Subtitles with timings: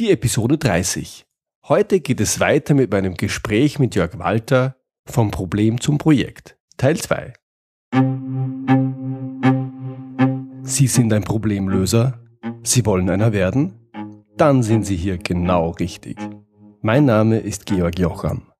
[0.00, 1.26] die Episode 30.
[1.68, 6.56] Heute geht es weiter mit meinem Gespräch mit Jörg Walter vom Problem zum Projekt.
[6.78, 7.34] Teil 2.
[10.62, 12.18] Sie sind ein Problemlöser?
[12.62, 13.74] Sie wollen einer werden?
[14.38, 16.16] Dann sind Sie hier genau richtig.
[16.80, 18.50] Mein Name ist Georg Jocham.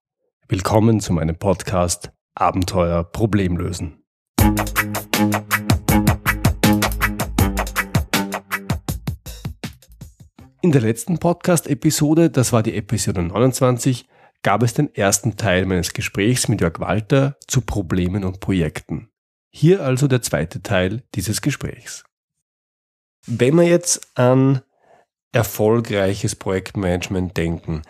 [0.47, 4.03] Willkommen zu meinem Podcast Abenteuer Problemlösen.
[10.63, 14.07] In der letzten Podcast-Episode, das war die Episode 29,
[14.43, 19.09] gab es den ersten Teil meines Gesprächs mit Jörg Walter zu Problemen und Projekten.
[19.49, 22.03] Hier also der zweite Teil dieses Gesprächs.
[23.25, 24.61] Wenn wir jetzt an
[25.31, 27.81] erfolgreiches Projektmanagement denken,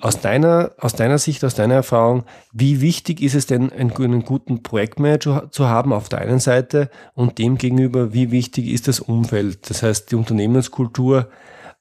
[0.00, 4.62] aus deiner, aus deiner Sicht, aus deiner Erfahrung, wie wichtig ist es denn, einen, guten
[4.62, 9.82] Projektmanager zu haben auf der einen Seite und demgegenüber, wie wichtig ist das Umfeld, das
[9.82, 11.28] heißt die Unternehmenskultur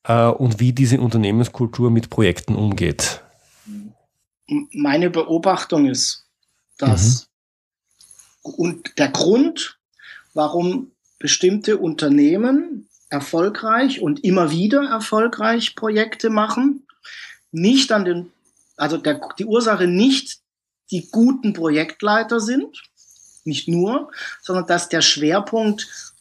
[0.08, 3.22] äh, und wie diese Unternehmenskultur mit Projekten umgeht?
[4.71, 6.26] Meine Beobachtung ist,
[6.77, 7.27] dass
[8.44, 8.54] mhm.
[8.54, 9.79] und der Grund,
[10.34, 16.85] warum bestimmte Unternehmen erfolgreich und immer wieder erfolgreich Projekte machen,
[17.51, 18.32] nicht an den,
[18.77, 20.40] also der, die Ursache nicht
[20.91, 22.84] die guten Projektleiter sind,
[23.44, 26.13] nicht nur, sondern dass der Schwerpunkt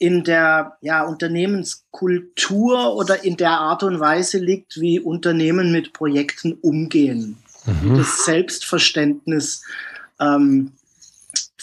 [0.00, 6.54] in der ja, Unternehmenskultur oder in der Art und Weise liegt, wie Unternehmen mit Projekten
[6.54, 7.36] umgehen.
[7.66, 7.98] Mhm.
[7.98, 9.62] Das Selbstverständnis
[10.18, 10.72] ähm,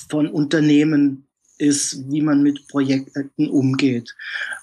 [0.07, 1.25] von Unternehmen
[1.57, 4.15] ist, wie man mit Projekten umgeht.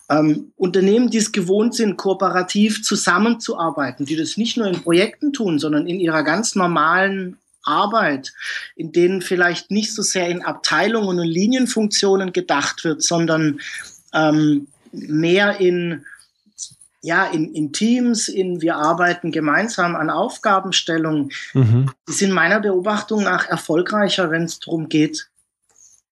[0.09, 5.59] Ähm, Unternehmen, die es gewohnt sind, kooperativ zusammenzuarbeiten, die das nicht nur in Projekten tun,
[5.59, 8.33] sondern in ihrer ganz normalen Arbeit,
[8.77, 13.61] in denen vielleicht nicht so sehr in Abteilungen und Linienfunktionen gedacht wird, sondern
[14.13, 16.05] ähm, mehr in
[17.05, 21.31] ja, in, in Teams, in wir arbeiten gemeinsam an Aufgabenstellungen.
[21.53, 21.91] Mhm.
[22.09, 25.29] Die sind meiner Beobachtung nach erfolgreicher, wenn es darum geht,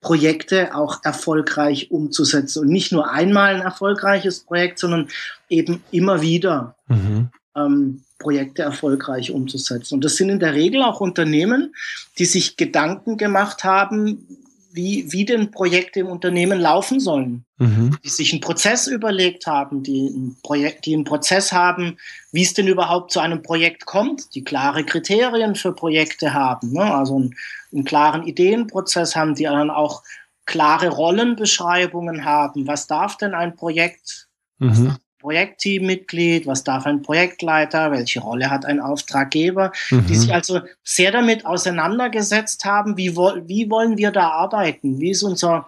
[0.00, 2.60] Projekte auch erfolgreich umzusetzen.
[2.60, 5.08] Und nicht nur einmal ein erfolgreiches Projekt, sondern
[5.48, 6.76] eben immer wieder.
[6.86, 7.30] Mhm.
[7.56, 9.94] Ähm, Projekte erfolgreich umzusetzen.
[9.94, 11.74] Und das sind in der Regel auch Unternehmen,
[12.18, 14.26] die sich Gedanken gemacht haben,
[14.72, 17.44] wie, wie denn Projekte im Unternehmen laufen sollen.
[17.58, 17.96] Mhm.
[18.04, 21.96] Die sich einen Prozess überlegt haben, die, ein Projekt, die einen Prozess haben,
[22.30, 26.94] wie es denn überhaupt zu einem Projekt kommt, die klare Kriterien für Projekte haben, ne?
[26.94, 27.34] also einen,
[27.72, 30.02] einen klaren Ideenprozess haben, die dann auch
[30.44, 32.66] klare Rollenbeschreibungen haben.
[32.66, 34.28] Was darf denn ein Projekt,
[34.58, 34.96] mhm.
[35.26, 40.06] Projektteammitglied, was darf ein Projektleiter, welche Rolle hat ein Auftraggeber, mhm.
[40.06, 45.24] die sich also sehr damit auseinandergesetzt haben, wie, wie wollen wir da arbeiten, wie ist
[45.24, 45.66] unser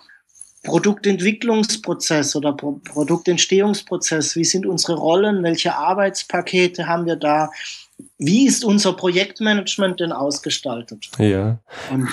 [0.63, 7.51] Produktentwicklungsprozess oder Pro Produktentstehungsprozess, wie sind unsere Rollen, welche Arbeitspakete haben wir da,
[8.19, 11.11] wie ist unser Projektmanagement denn ausgestaltet?
[11.19, 11.59] Ja.
[11.91, 12.09] Und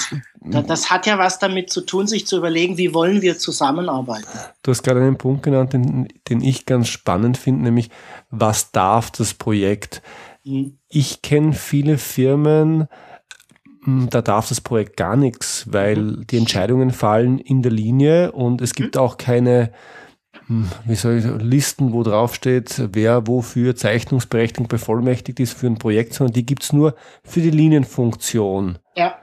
[0.70, 4.28] das hat ja was damit zu tun, sich zu überlegen, wie wollen wir zusammenarbeiten.
[4.62, 7.90] Du hast gerade einen Punkt genannt, den, den ich ganz spannend finde, nämlich
[8.30, 10.02] was darf das Projekt?
[10.44, 10.78] Mhm.
[10.90, 12.88] Ich kenne viele Firmen,
[13.84, 16.28] hm, da darf das Projekt gar nichts, weil mhm.
[16.28, 19.02] die Entscheidungen fallen in der Linie und es gibt mhm.
[19.02, 19.72] auch keine
[20.48, 26.14] wie soll ich, Listen, wo drauf steht, wer wofür Zeichnungsberechtigung bevollmächtigt ist für ein Projekt,
[26.14, 28.80] sondern die gibt's nur für die Linienfunktion.
[28.96, 29.16] Ja.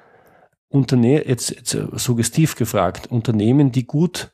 [0.69, 4.33] Unterne jetzt, jetzt suggestiv gefragt, Unternehmen, die gut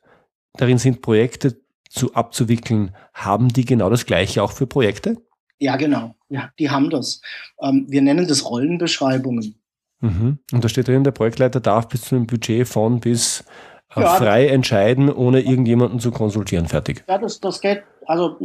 [0.54, 5.16] darin sind, Projekte zu abzuwickeln, haben die genau das Gleiche auch für Projekte?
[5.58, 6.14] Ja, genau.
[6.28, 7.20] Ja, die haben das.
[7.60, 9.56] Ähm, wir nennen das Rollenbeschreibungen.
[10.00, 10.38] Mhm.
[10.52, 13.44] Und da steht drin, der Projektleiter darf bis zu einem Budget von bis
[13.96, 16.68] ja, frei entscheiden, ohne irgendjemanden zu konsultieren.
[16.68, 17.04] Fertig.
[17.08, 18.36] Ja, das, das geht, also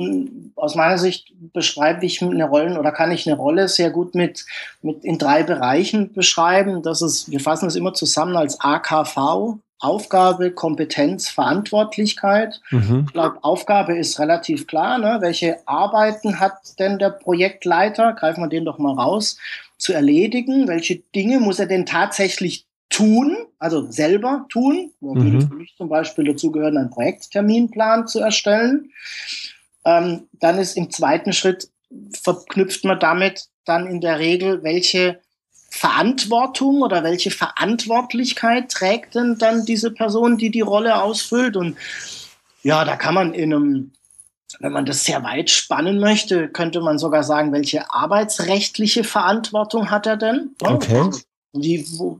[0.55, 4.45] aus meiner Sicht beschreibe ich eine Rolle oder kann ich eine Rolle sehr gut mit,
[4.81, 6.81] mit in drei Bereichen beschreiben.
[6.81, 12.61] Das ist, wir fassen es immer zusammen als AKV, Aufgabe, Kompetenz, Verantwortlichkeit.
[12.71, 13.03] Mhm.
[13.07, 14.97] Ich glaube, Aufgabe ist relativ klar.
[14.97, 15.17] Ne?
[15.19, 18.13] Welche Arbeiten hat denn der Projektleiter?
[18.13, 19.37] Greifen wir den doch mal raus
[19.77, 20.69] zu erledigen.
[20.69, 24.91] Welche Dinge muss er denn tatsächlich tun, also selber tun.
[25.01, 25.23] Da mhm.
[25.23, 28.91] würde für mich zum Beispiel dazu gehören, einen Projektterminplan zu erstellen.
[29.83, 31.69] Ähm, dann ist im zweiten Schritt
[32.21, 35.19] verknüpft man damit dann in der Regel, welche
[35.69, 41.57] Verantwortung oder welche Verantwortlichkeit trägt denn dann diese Person, die die Rolle ausfüllt.
[41.57, 41.77] Und
[42.61, 43.91] ja, da kann man in einem,
[44.59, 50.05] wenn man das sehr weit spannen möchte, könnte man sogar sagen, welche arbeitsrechtliche Verantwortung hat
[50.05, 50.55] er denn?
[50.61, 51.09] Okay.
[51.55, 52.19] Die wo,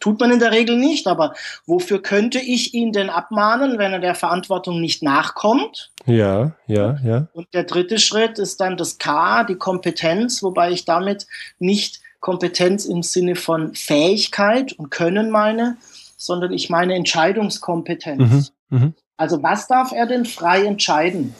[0.00, 1.34] tut man in der Regel nicht, aber
[1.66, 5.90] wofür könnte ich ihn denn abmahnen, wenn er der Verantwortung nicht nachkommt?
[6.04, 7.28] Ja, ja, ja.
[7.32, 11.26] Und der dritte Schritt ist dann das K, die Kompetenz, wobei ich damit
[11.58, 15.78] nicht Kompetenz im Sinne von Fähigkeit und Können meine,
[16.18, 18.52] sondern ich meine Entscheidungskompetenz.
[18.68, 18.92] Mhm, mh.
[19.16, 21.34] Also was darf er denn frei entscheiden?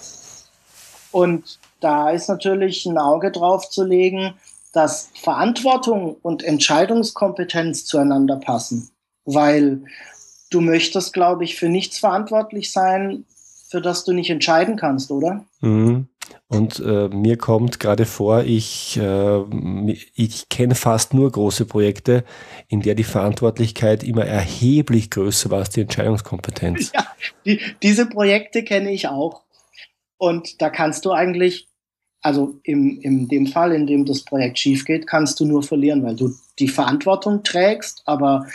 [1.12, 4.34] Und da ist natürlich ein Auge drauf zu legen,
[4.72, 8.90] dass Verantwortung und Entscheidungskompetenz zueinander passen.
[9.24, 9.84] Weil
[10.50, 13.24] du möchtest, glaube ich, für nichts verantwortlich sein,
[13.68, 15.44] für das du nicht entscheiden kannst, oder?
[15.60, 16.08] Mhm.
[16.48, 22.24] Und äh, mir kommt gerade vor, ich, äh, ich kenne fast nur große Projekte,
[22.66, 26.92] in der die Verantwortlichkeit immer erheblich größer war als die Entscheidungskompetenz.
[27.00, 27.06] Ja,
[27.46, 29.42] die, diese Projekte kenne ich auch.
[30.18, 31.68] Und da kannst du eigentlich,
[32.22, 36.02] also im, in dem Fall, in dem das Projekt schief geht, kannst du nur verlieren,
[36.02, 38.46] weil du die Verantwortung trägst, aber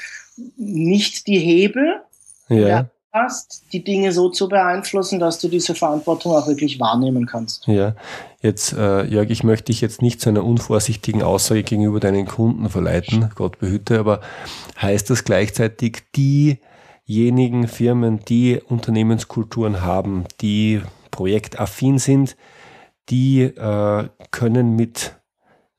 [0.57, 2.01] nicht die Hebel.
[2.49, 7.65] Ja hast, die Dinge so zu beeinflussen, dass du diese Verantwortung auch wirklich wahrnehmen kannst.
[7.65, 7.95] Ja,
[8.41, 12.69] jetzt, äh, Jörg, ich möchte dich jetzt nicht zu einer unvorsichtigen Aussage gegenüber deinen Kunden
[12.69, 14.19] verleiten, Gott behüte, aber
[14.79, 16.03] heißt das gleichzeitig,
[17.07, 22.35] diejenigen Firmen, die Unternehmenskulturen haben, die projektaffin sind,
[23.09, 25.15] die äh, können mit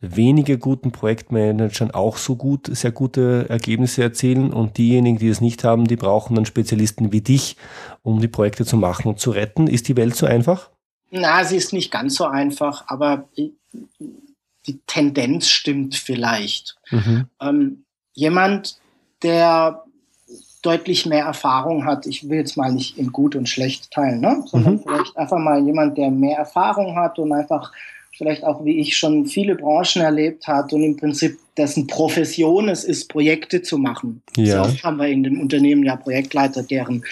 [0.01, 5.65] wenige guten Projektmanagern auch so gut, sehr gute Ergebnisse erzielen und diejenigen, die es nicht
[5.65, 7.57] haben, die brauchen dann Spezialisten wie dich,
[8.03, 9.67] um die Projekte zu machen und zu retten.
[9.67, 10.71] Ist die Welt so einfach?
[11.11, 16.77] Na, sie ist nicht ganz so einfach, aber die Tendenz stimmt vielleicht.
[16.91, 17.27] Mhm.
[17.41, 18.79] Ähm, jemand,
[19.23, 19.86] der
[20.67, 24.43] deutlich mehr Erfahrung hat, ich will jetzt mal nicht in gut und schlecht teilen, ne?
[24.47, 24.81] sondern mhm.
[24.81, 27.73] vielleicht einfach mal jemand, der mehr Erfahrung hat und einfach
[28.17, 32.85] vielleicht auch wie ich schon viele Branchen erlebt hat und im Prinzip dessen Profession es
[32.85, 34.23] ist, Projekte zu machen.
[34.37, 34.65] Ja.
[34.65, 37.05] So oft haben wir in dem Unternehmen ja Projektleiter, deren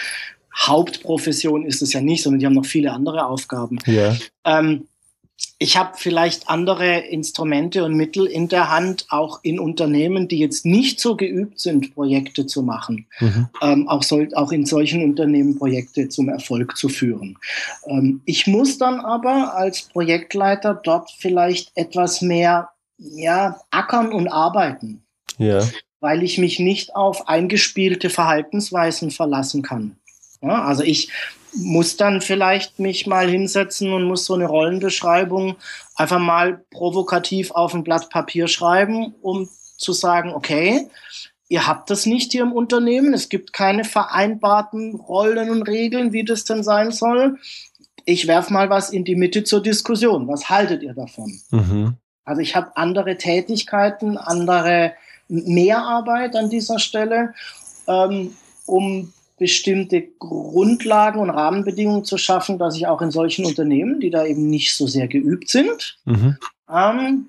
[0.57, 3.77] Hauptprofession ist es ja nicht, sondern die haben noch viele andere Aufgaben.
[3.85, 4.15] Ja.
[4.45, 4.87] Ähm,
[5.57, 10.65] ich habe vielleicht andere Instrumente und Mittel in der Hand, auch in Unternehmen, die jetzt
[10.65, 13.47] nicht so geübt sind, Projekte zu machen, mhm.
[13.61, 17.37] ähm, auch, soll, auch in solchen Unternehmen Projekte zum Erfolg zu führen.
[17.87, 25.03] Ähm, ich muss dann aber als Projektleiter dort vielleicht etwas mehr ja, ackern und arbeiten,
[25.37, 25.65] ja.
[26.01, 29.95] weil ich mich nicht auf eingespielte Verhaltensweisen verlassen kann.
[30.41, 31.11] Ja, also ich
[31.55, 35.55] muss dann vielleicht mich mal hinsetzen und muss so eine Rollenbeschreibung
[35.95, 40.87] einfach mal provokativ auf ein Blatt Papier schreiben, um zu sagen, okay,
[41.47, 46.23] ihr habt das nicht hier im Unternehmen, es gibt keine vereinbarten Rollen und Regeln, wie
[46.23, 47.37] das denn sein soll.
[48.05, 50.27] Ich werfe mal was in die Mitte zur Diskussion.
[50.27, 51.39] Was haltet ihr davon?
[51.51, 51.97] Mhm.
[52.23, 54.93] Also ich habe andere Tätigkeiten, andere
[55.27, 57.33] Mehrarbeit an dieser Stelle,
[57.87, 58.35] ähm,
[58.65, 64.25] um bestimmte Grundlagen und Rahmenbedingungen zu schaffen, dass ich auch in solchen Unternehmen, die da
[64.25, 66.37] eben nicht so sehr geübt sind, mhm.
[66.73, 67.25] ähm,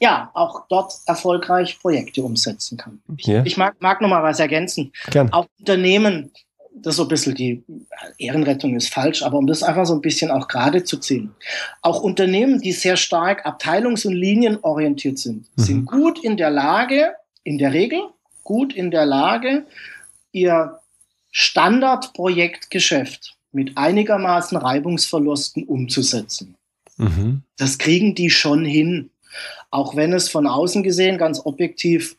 [0.00, 3.00] ja, auch dort erfolgreich Projekte umsetzen kann.
[3.26, 3.44] Yeah.
[3.46, 4.92] Ich, mag, mag noch mal was ergänzen.
[5.10, 5.32] Gern.
[5.32, 6.32] Auch Unternehmen,
[6.74, 7.64] das ist so ein bisschen die
[8.18, 11.34] Ehrenrettung ist falsch, aber um das einfach so ein bisschen auch gerade zu ziehen.
[11.80, 15.62] Auch Unternehmen, die sehr stark abteilungs- und linienorientiert sind, mhm.
[15.62, 18.00] sind gut in der Lage, in der Regel
[18.46, 19.66] gut in der Lage,
[20.32, 20.78] ihr
[21.38, 26.54] Standardprojektgeschäft mit einigermaßen Reibungsverlusten umzusetzen.
[26.96, 27.42] Mhm.
[27.58, 29.10] Das kriegen die schon hin.
[29.70, 32.16] Auch wenn es von außen gesehen ganz objektiv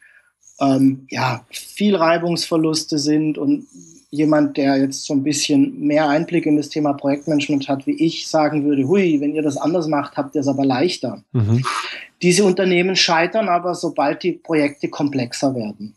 [0.60, 3.65] ähm, ja, viel Reibungsverluste sind und
[4.12, 8.27] jemand, der jetzt so ein bisschen mehr Einblick in das Thema Projektmanagement hat, wie ich,
[8.27, 11.24] sagen würde, hui, wenn ihr das anders macht, habt ihr es aber leichter.
[11.32, 11.65] Mhm.
[12.22, 15.96] Diese Unternehmen scheitern aber, sobald die Projekte komplexer werden.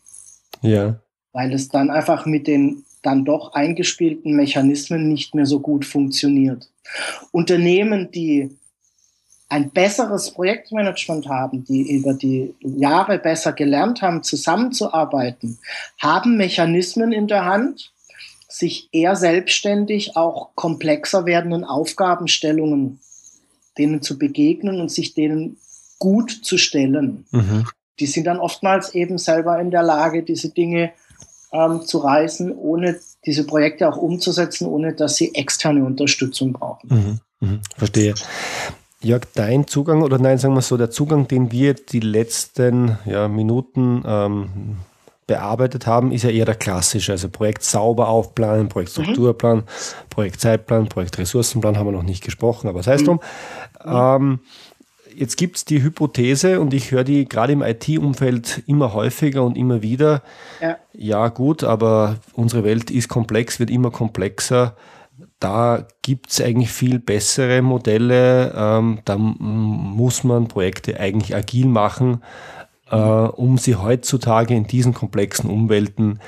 [0.63, 0.95] Ja.
[1.33, 6.69] Weil es dann einfach mit den dann doch eingespielten Mechanismen nicht mehr so gut funktioniert.
[7.31, 8.57] Unternehmen, die
[9.49, 15.59] ein besseres Projektmanagement haben, die über die Jahre besser gelernt haben, zusammenzuarbeiten,
[15.99, 17.91] haben Mechanismen in der Hand,
[18.47, 22.99] sich eher selbstständig auch komplexer werdenden Aufgabenstellungen
[23.77, 25.57] denen zu begegnen und sich denen
[25.99, 27.25] gut zu stellen.
[27.31, 27.67] Mhm.
[27.99, 30.91] Die sind dann oftmals eben selber in der Lage, diese Dinge
[31.51, 37.19] ähm, zu reißen, ohne diese Projekte auch umzusetzen, ohne dass sie externe Unterstützung brauchen.
[37.41, 38.13] Mhm, mh, verstehe.
[39.03, 43.27] Jörg, dein Zugang oder nein, sagen wir so, der Zugang, den wir die letzten ja,
[43.27, 44.77] Minuten ähm,
[45.25, 47.13] bearbeitet haben, ist ja eher der klassische.
[47.13, 49.63] Also Projekt sauber aufplanen, Projektstrukturplan, mhm.
[50.09, 53.05] Projektzeitplan, Projektressourcenplan haben wir noch nicht gesprochen, aber sei es mhm.
[53.05, 53.19] drum.
[53.85, 54.39] Ähm,
[55.15, 59.57] jetzt gibt es die Hypothese und ich höre die gerade im IT-Umfeld immer häufiger und
[59.57, 60.23] immer wieder.
[60.61, 60.77] Ja.
[60.93, 64.75] ja, gut, aber unsere Welt ist komplex, wird immer komplexer.
[65.39, 68.53] Da gibt es eigentlich viel bessere Modelle.
[68.55, 72.23] Ähm, da muss man Projekte eigentlich agil machen,
[72.89, 76.19] äh, um sie heutzutage in diesen komplexen Umwelten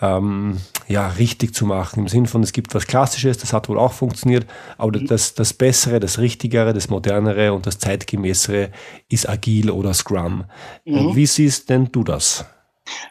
[0.00, 2.00] ähm, ja, richtig zu machen.
[2.00, 5.06] Im Sinne von, es gibt was Klassisches, das hat wohl auch funktioniert, aber mhm.
[5.06, 8.70] das, das Bessere, das Richtigere, das Modernere und das Zeitgemäßere
[9.08, 10.44] ist Agil oder Scrum.
[10.84, 11.16] Mhm.
[11.16, 12.44] Wie siehst denn du das?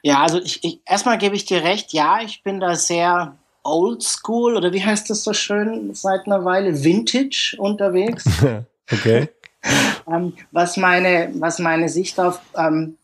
[0.03, 4.55] Ja, also ich, ich, erstmal gebe ich dir recht, ja, ich bin da sehr oldschool
[4.55, 8.25] oder wie heißt das so schön seit einer Weile, vintage unterwegs.
[8.91, 9.29] okay.
[10.07, 12.97] ähm, was, meine, was meine Sicht auf ähm,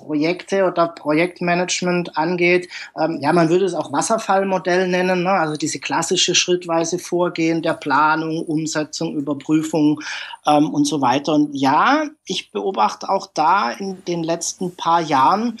[0.00, 2.68] Projekte oder Projektmanagement angeht.
[2.98, 5.30] Ähm, ja, man würde es auch Wasserfallmodell nennen, ne?
[5.30, 10.00] also diese klassische schrittweise Vorgehen der Planung, Umsetzung, Überprüfung
[10.46, 11.34] ähm, und so weiter.
[11.34, 15.58] Und ja, ich beobachte auch da in den letzten paar Jahren,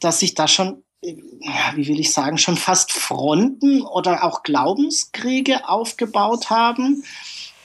[0.00, 0.82] dass sich da schon
[1.74, 7.04] wie will ich sagen, schon fast Fronten oder auch Glaubenskriege aufgebaut haben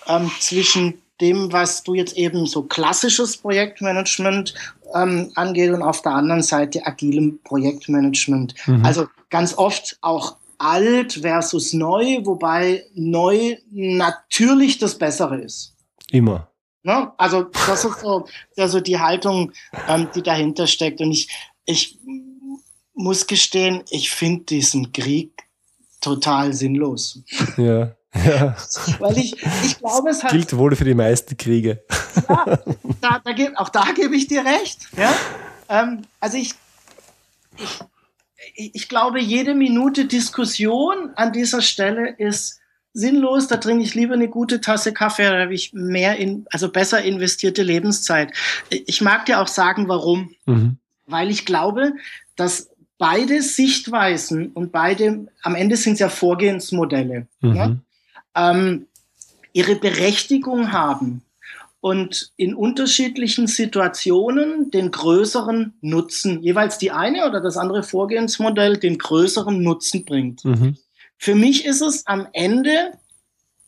[0.07, 4.53] ähm, zwischen dem, was du jetzt eben so klassisches Projektmanagement
[4.95, 8.55] ähm, angeht und auf der anderen Seite agilem Projektmanagement.
[8.67, 8.85] Mhm.
[8.85, 15.75] Also ganz oft auch alt versus neu, wobei neu natürlich das Bessere ist.
[16.11, 16.49] Immer.
[16.83, 17.11] Ne?
[17.17, 18.25] Also das ist so
[18.57, 19.51] also die Haltung,
[19.87, 21.01] ähm, die dahinter steckt.
[21.01, 21.29] Und ich,
[21.65, 21.99] ich
[22.93, 25.31] muss gestehen, ich finde diesen Krieg
[26.01, 27.21] total sinnlos.
[27.57, 27.95] Ja.
[28.13, 28.55] Ja.
[28.99, 30.31] Weil ich, ich glaube, es hat.
[30.31, 31.83] Gilt wohl für die meisten Kriege.
[32.27, 32.45] Ja,
[33.01, 34.87] da, da, auch da gebe ich dir recht.
[34.97, 35.13] Ja?
[35.69, 36.55] Ähm, also ich,
[37.57, 42.59] ich, ich glaube, jede Minute Diskussion an dieser Stelle ist
[42.93, 43.47] sinnlos.
[43.47, 47.01] Da trinke ich lieber eine gute Tasse Kaffee, da habe ich mehr in, also besser
[47.03, 48.33] investierte Lebenszeit.
[48.69, 50.33] Ich mag dir auch sagen, warum.
[50.45, 50.77] Mhm.
[51.05, 51.93] Weil ich glaube,
[52.35, 57.27] dass beide Sichtweisen und beide, am Ende sind es ja Vorgehensmodelle.
[57.41, 57.53] Mhm.
[57.53, 57.81] Ne?
[58.39, 58.87] Ähm,
[59.53, 61.21] ihre Berechtigung haben
[61.81, 68.97] und in unterschiedlichen Situationen den größeren Nutzen, jeweils die eine oder das andere Vorgehensmodell den
[68.97, 70.43] größeren Nutzen bringt.
[70.43, 70.77] Mhm.
[71.17, 72.91] Für mich ist es am Ende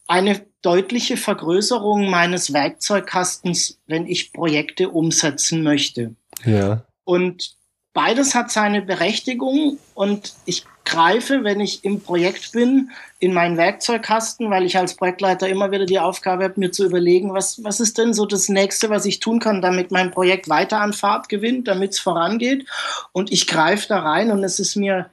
[0.08, 6.16] eine deutliche Vergrößerung meines Werkzeugkastens, wenn ich Projekte umsetzen möchte.
[6.46, 6.84] Ja.
[7.04, 7.56] Und
[7.94, 14.50] beides hat seine Berechtigung und ich greife, wenn ich im Projekt bin, in meinen Werkzeugkasten,
[14.50, 17.98] weil ich als Projektleiter immer wieder die Aufgabe habe, mir zu überlegen, was, was ist
[17.98, 21.68] denn so das Nächste, was ich tun kann, damit mein Projekt weiter an Fahrt gewinnt,
[21.68, 22.68] damit es vorangeht.
[23.12, 25.10] Und ich greife da rein und es ist mir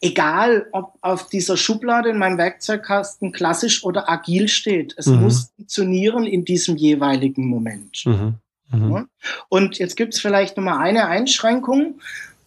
[0.00, 4.94] egal, ob auf dieser Schublade in meinem Werkzeugkasten klassisch oder agil steht.
[4.98, 5.22] Es mhm.
[5.22, 8.02] muss funktionieren in diesem jeweiligen Moment.
[8.04, 8.34] Mhm.
[8.72, 9.08] Mhm.
[9.48, 12.00] Und jetzt gibt es vielleicht noch mal eine Einschränkung.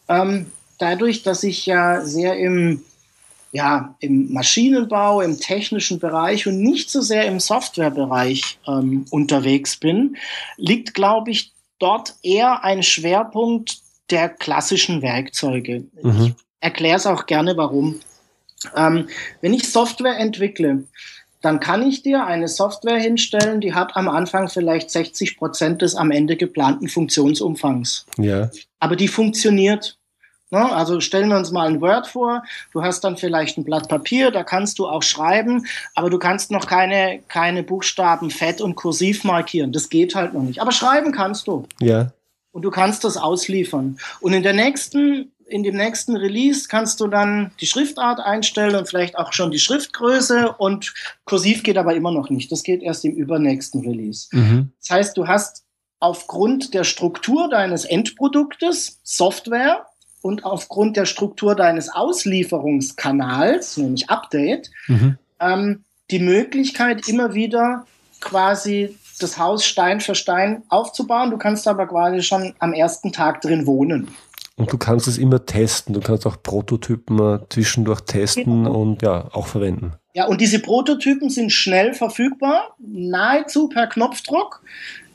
[0.09, 2.83] Ähm, dadurch, dass ich ja sehr im,
[3.51, 10.17] ja, im Maschinenbau, im technischen Bereich und nicht so sehr im Softwarebereich ähm, unterwegs bin,
[10.57, 13.77] liegt, glaube ich, dort eher ein Schwerpunkt
[14.09, 15.85] der klassischen Werkzeuge.
[16.01, 16.21] Mhm.
[16.21, 17.99] Ich erkläre es auch gerne, warum.
[18.75, 19.07] Ähm,
[19.41, 20.85] wenn ich Software entwickle,
[21.41, 25.93] dann kann ich dir eine Software hinstellen, die hat am Anfang vielleicht 60 Prozent des
[25.95, 28.07] am Ende geplanten Funktionsumfangs.
[28.17, 28.49] Ja.
[28.79, 29.99] Aber die funktioniert.
[30.51, 30.71] Ne?
[30.71, 34.31] Also stellen wir uns mal ein Word vor, du hast dann vielleicht ein Blatt Papier,
[34.31, 39.23] da kannst du auch schreiben, aber du kannst noch keine, keine Buchstaben fett und kursiv
[39.23, 39.71] markieren.
[39.71, 40.61] Das geht halt noch nicht.
[40.61, 41.67] Aber schreiben kannst du.
[41.79, 42.11] Ja.
[42.51, 43.97] Und du kannst das ausliefern.
[44.21, 48.87] Und in der nächsten in dem nächsten Release kannst du dann die Schriftart einstellen und
[48.87, 50.93] vielleicht auch schon die Schriftgröße und
[51.25, 52.51] kursiv geht aber immer noch nicht.
[52.51, 54.27] Das geht erst im übernächsten Release.
[54.31, 54.71] Mhm.
[54.79, 55.63] Das heißt, du hast
[55.99, 59.85] aufgrund der Struktur deines Endproduktes Software
[60.25, 65.19] und aufgrund der Struktur deines Auslieferungskanals, nämlich Update, mhm.
[65.39, 67.85] ähm, die Möglichkeit immer wieder
[68.21, 71.29] quasi das Haus Stein für Stein aufzubauen.
[71.29, 74.07] Du kannst aber quasi schon am ersten Tag drin wohnen.
[74.55, 75.93] Und du kannst es immer testen.
[75.93, 78.81] Du kannst auch Prototypen äh, zwischendurch testen genau.
[78.81, 79.93] und ja, auch verwenden.
[80.15, 84.63] Ja, und diese Prototypen sind schnell verfügbar, nahezu per Knopfdruck.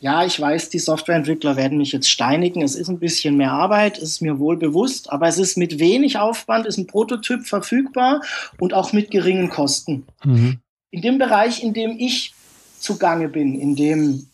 [0.01, 2.63] Ja, ich weiß, die Softwareentwickler werden mich jetzt steinigen.
[2.63, 6.19] Es ist ein bisschen mehr Arbeit, ist mir wohl bewusst, aber es ist mit wenig
[6.19, 8.23] Aufwand, ist ein Prototyp verfügbar
[8.59, 10.07] und auch mit geringen Kosten.
[10.25, 10.59] Mhm.
[10.91, 12.33] In dem Bereich, in dem ich
[12.79, 14.27] zugange bin, in dem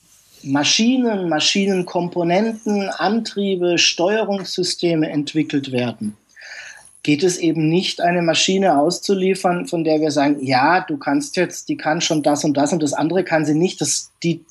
[0.45, 6.17] Maschinen, Maschinenkomponenten, Antriebe, Steuerungssysteme entwickelt werden,
[7.03, 11.69] geht es eben nicht, eine Maschine auszuliefern, von der wir sagen, ja, du kannst jetzt,
[11.69, 13.81] die kann schon das und das und das andere kann sie nicht.
[13.81, 14.45] Das, die,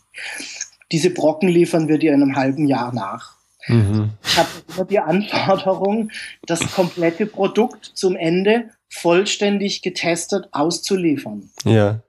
[0.92, 3.36] diese Brocken liefern wir dir in einem halben Jahr nach.
[3.68, 4.12] Mhm.
[4.24, 6.12] Ich habe immer die Anforderung,
[6.46, 11.50] das komplette Produkt zum Ende vollständig getestet auszuliefern.
[11.65, 12.01] Ja.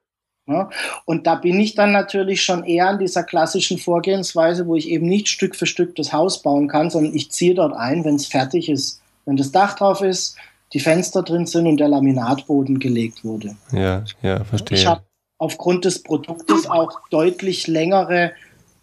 [0.47, 0.71] ja.
[1.07, 5.07] Und da bin ich dann natürlich schon eher an dieser klassischen Vorgehensweise, wo ich eben
[5.07, 8.27] nicht Stück für Stück das Haus bauen kann, sondern ich ziehe dort ein, wenn es
[8.27, 9.01] fertig ist.
[9.25, 10.37] Wenn das Dach drauf ist,
[10.73, 13.57] die Fenster drin sind und der Laminatboden gelegt wurde.
[13.73, 14.79] Ja, ja, verstehe.
[14.79, 15.03] Ich habe
[15.39, 18.33] aufgrund des Produktes auch deutlich längere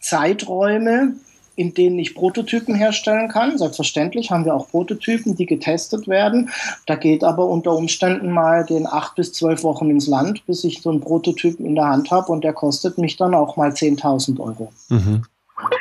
[0.03, 1.15] Zeiträume,
[1.55, 3.57] in denen ich Prototypen herstellen kann.
[3.57, 6.49] Selbstverständlich haben wir auch Prototypen, die getestet werden.
[6.87, 10.81] Da geht aber unter Umständen mal den acht bis zwölf Wochen ins Land, bis ich
[10.81, 14.39] so einen Prototypen in der Hand habe und der kostet mich dann auch mal 10.000
[14.39, 14.71] Euro.
[14.89, 15.23] Mhm.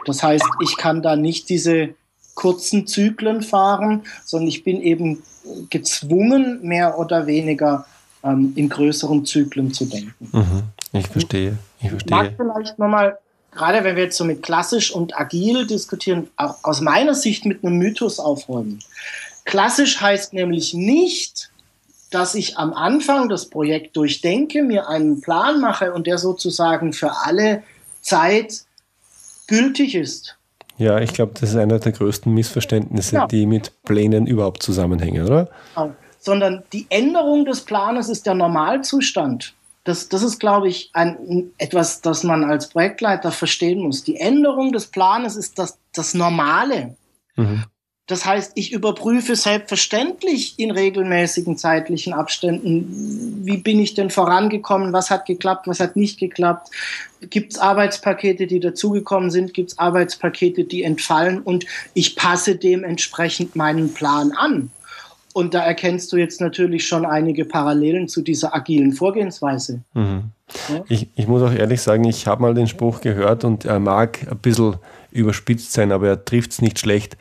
[0.05, 1.95] Das heißt, ich kann da nicht diese
[2.35, 5.23] kurzen Zyklen fahren, sondern ich bin eben
[5.71, 7.87] gezwungen, mehr oder weniger
[8.23, 10.29] ähm, in größeren Zyklen zu denken.
[10.33, 10.62] Mhm.
[10.93, 11.59] Ich verstehe.
[11.81, 12.05] Ich verstehe.
[12.05, 13.19] Ich mag vielleicht nochmal
[13.54, 17.64] gerade wenn wir jetzt so mit klassisch und agil diskutieren, auch aus meiner Sicht mit
[17.64, 18.80] einem Mythos aufräumen.
[19.44, 21.50] Klassisch heißt nämlich nicht,
[22.11, 27.12] dass ich am Anfang das Projekt durchdenke, mir einen Plan mache und der sozusagen für
[27.25, 27.62] alle
[28.02, 28.64] Zeit
[29.47, 30.37] gültig ist.
[30.78, 33.26] Ja, ich glaube, das ist einer der größten Missverständnisse, ja.
[33.26, 35.49] die mit Plänen überhaupt zusammenhängen, oder?
[35.75, 35.94] Genau.
[36.18, 42.00] Sondern die Änderung des Planes ist der Normalzustand das, das ist, glaube ich, ein, etwas,
[42.00, 44.04] das man als Projektleiter verstehen muss.
[44.04, 46.96] Die Änderung des Planes ist das, das Normale.
[47.36, 47.64] Mhm.
[48.06, 55.08] Das heißt, ich überprüfe selbstverständlich in regelmäßigen zeitlichen Abständen, wie bin ich denn vorangekommen, was
[55.08, 56.68] hat geklappt, was hat nicht geklappt.
[57.30, 63.54] Gibt es Arbeitspakete, die dazugekommen sind, gibt es Arbeitspakete, die entfallen und ich passe dementsprechend
[63.54, 64.70] meinen Plan an.
[65.32, 69.82] Und da erkennst du jetzt natürlich schon einige Parallelen zu dieser agilen Vorgehensweise.
[69.94, 70.30] Mhm.
[70.68, 70.84] Ja?
[70.88, 74.26] Ich, ich, muss auch ehrlich sagen, ich habe mal den Spruch gehört und er mag
[74.30, 74.76] ein bisschen
[75.10, 77.16] überspitzt sein, aber er trifft es nicht schlecht.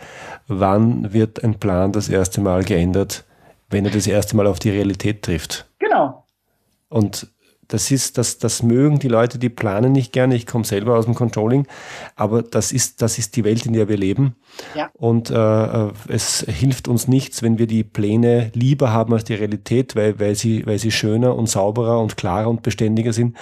[0.47, 3.23] Wann wird ein Plan das erste Mal geändert,
[3.69, 5.65] wenn er das erste Mal auf die Realität trifft?
[5.79, 6.25] Genau.
[6.89, 7.27] Und
[7.71, 10.35] das ist, das, das mögen die Leute, die planen nicht gerne.
[10.35, 11.67] Ich komme selber aus dem Controlling,
[12.15, 14.35] aber das ist, das ist die Welt, in der wir leben.
[14.75, 14.89] Ja.
[14.93, 19.95] Und äh, es hilft uns nichts, wenn wir die Pläne lieber haben als die Realität,
[19.95, 23.37] weil, weil, sie, weil sie schöner und sauberer und klarer und beständiger sind.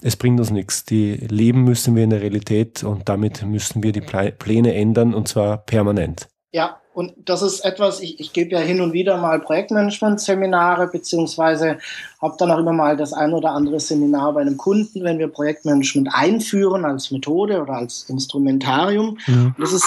[0.00, 0.84] Es bringt uns nichts.
[0.84, 5.26] Die leben müssen wir in der Realität und damit müssen wir die Pläne ändern und
[5.26, 6.28] zwar permanent.
[6.52, 11.78] Ja, und das ist etwas, ich, ich gebe ja hin und wieder mal Projektmanagement-Seminare, beziehungsweise
[12.20, 15.28] habe dann auch immer mal das ein oder andere Seminar bei einem Kunden, wenn wir
[15.28, 19.18] Projektmanagement einführen als Methode oder als Instrumentarium.
[19.26, 19.54] Mhm.
[19.58, 19.86] Das ist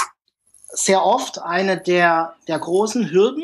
[0.70, 3.44] sehr oft eine der, der großen Hürden,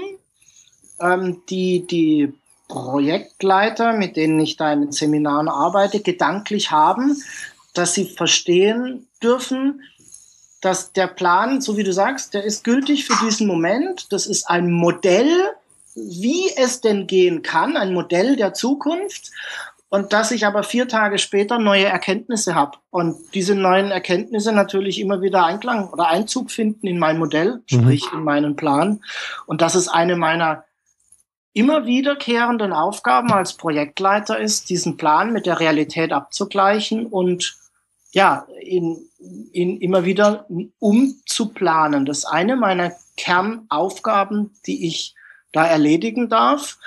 [1.00, 2.34] ähm, die die
[2.68, 7.22] Projektleiter, mit denen ich da in den Seminaren arbeite, gedanklich haben,
[7.74, 9.82] dass sie verstehen dürfen,
[10.62, 14.14] dass der Plan, so wie du sagst, der ist gültig für diesen Moment.
[14.14, 15.52] Das ist ein Modell,
[15.96, 19.32] wie es denn gehen kann, ein Modell der Zukunft.
[19.90, 22.78] Und dass ich aber vier Tage später neue Erkenntnisse habe.
[22.92, 27.82] Und diese neuen Erkenntnisse natürlich immer wieder Einklang oder Einzug finden in mein Modell, mhm.
[27.82, 29.02] sprich in meinen Plan.
[29.48, 30.64] Und das ist eine meiner
[31.54, 37.58] immer wiederkehrenden Aufgaben als Projektleiter ist, diesen Plan mit der Realität abzugleichen und
[38.14, 39.10] ja, in,
[39.54, 40.48] in immer wieder
[40.80, 42.06] umzuplanen.
[42.06, 45.16] Das ist eine meiner Kernaufgaben, die ich
[45.52, 46.78] da erledigen darf.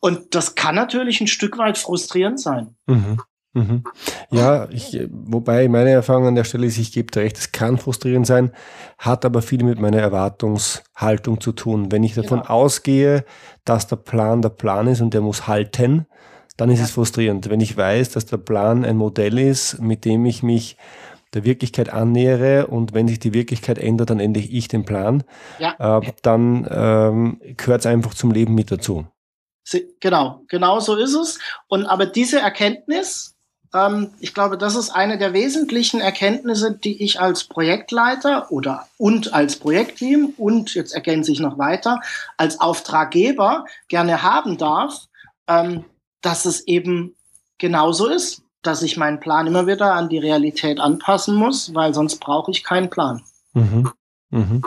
[0.00, 2.74] Und das kann natürlich ein Stück weit frustrierend sein.
[2.86, 3.18] Mhm.
[3.54, 3.84] Mhm.
[4.32, 7.78] Ja, ich, wobei meine Erfahrung an der Stelle ist, ich gebe dir recht, es kann
[7.78, 8.50] frustrierend sein,
[8.98, 11.92] hat aber viel mit meiner Erwartungshaltung zu tun.
[11.92, 12.50] Wenn ich davon genau.
[12.50, 13.24] ausgehe,
[13.64, 16.06] dass der Plan der Plan ist und der muss halten,
[16.56, 16.84] dann ist ja.
[16.86, 17.48] es frustrierend.
[17.48, 20.76] Wenn ich weiß, dass der Plan ein Modell ist, mit dem ich mich
[21.34, 25.24] der Wirklichkeit annähere und wenn sich die Wirklichkeit ändert, dann ändere ich den Plan,
[25.58, 25.98] ja.
[25.98, 29.06] äh, dann ähm, gehört es einfach zum Leben mit dazu.
[30.00, 31.38] Genau, genau so ist es.
[31.68, 33.34] Und aber diese Erkenntnis,
[33.74, 39.32] ähm, ich glaube, das ist eine der wesentlichen Erkenntnisse, die ich als Projektleiter oder und
[39.32, 42.00] als Projektteam und jetzt ergänze ich noch weiter
[42.36, 45.06] als Auftraggeber gerne haben darf.
[45.48, 45.84] Ähm,
[46.24, 47.14] dass es eben
[47.58, 52.18] genauso ist, dass ich meinen Plan immer wieder an die Realität anpassen muss, weil sonst
[52.20, 53.22] brauche ich keinen Plan.
[53.52, 53.90] Mhm.
[54.30, 54.62] Mhm.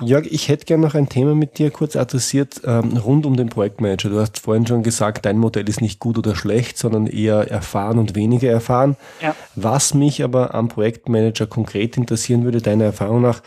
[0.00, 3.48] Jörg, ich hätte gerne noch ein Thema mit dir kurz adressiert ähm, rund um den
[3.48, 4.08] Projektmanager.
[4.08, 7.98] Du hast vorhin schon gesagt, dein Modell ist nicht gut oder schlecht, sondern eher erfahren
[7.98, 8.96] und weniger erfahren.
[9.20, 9.36] Ja.
[9.54, 13.40] Was mich aber am Projektmanager konkret interessieren würde, deiner Erfahrung nach,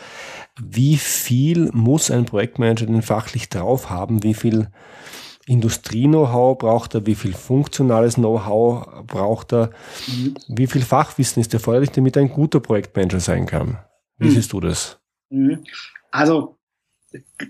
[0.58, 4.22] wie viel muss ein Projektmanager denn fachlich drauf haben?
[4.22, 4.68] Wie viel
[5.48, 9.70] Industrie-Know-how braucht er, wie viel funktionales Know-how braucht er,
[10.06, 10.34] mhm.
[10.48, 13.78] wie viel Fachwissen ist erforderlich, damit er ein guter Projektmanager sein kann.
[14.18, 14.32] Wie mhm.
[14.32, 14.98] siehst du das?
[15.30, 15.64] Mhm.
[16.10, 16.58] Also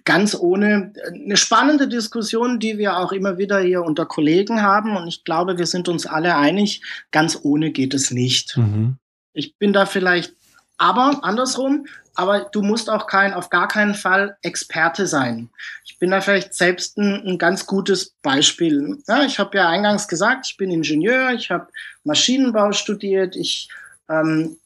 [0.05, 4.97] ganz ohne eine spannende Diskussion, die wir auch immer wieder hier unter Kollegen haben.
[4.97, 8.57] Und ich glaube, wir sind uns alle einig, ganz ohne geht es nicht.
[8.57, 8.99] Mhm.
[9.33, 10.35] Ich bin da vielleicht,
[10.79, 15.51] aber andersrum, aber du musst auch kein, auf gar keinen Fall Experte sein.
[15.85, 18.99] Ich bin da vielleicht selbst ein, ein ganz gutes Beispiel.
[19.07, 21.69] Ja, ich habe ja eingangs gesagt, ich bin Ingenieur, ich habe
[22.05, 23.69] Maschinenbau studiert, ich
[24.09, 24.57] ähm,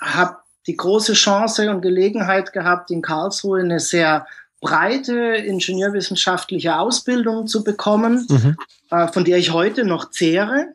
[0.00, 4.26] habe die große Chance und Gelegenheit gehabt, in Karlsruhe eine sehr
[4.60, 8.56] breite ingenieurwissenschaftliche Ausbildung zu bekommen, mhm.
[8.90, 10.68] äh, von der ich heute noch zehre.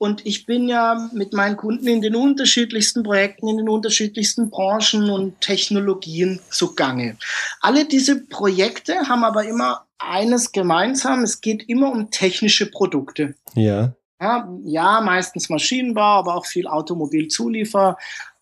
[0.00, 5.10] Und ich bin ja mit meinen Kunden in den unterschiedlichsten Projekten, in den unterschiedlichsten Branchen
[5.10, 7.18] und Technologien zugange.
[7.60, 11.22] Alle diese Projekte haben aber immer eines gemeinsam.
[11.22, 13.34] Es geht immer um technische Produkte.
[13.54, 13.92] Ja.
[14.18, 17.98] Ja, ja meistens Maschinenbau, aber auch viel Automobilzuliefer,